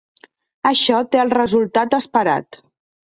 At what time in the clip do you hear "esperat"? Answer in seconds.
1.99-2.59